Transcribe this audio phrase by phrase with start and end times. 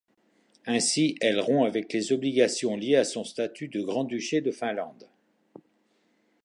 [0.65, 5.07] Ainsi elle rompt avec les obligations liées à son statut de Grand-duché de Finlande.